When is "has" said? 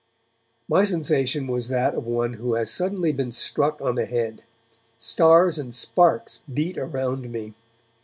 2.55-2.71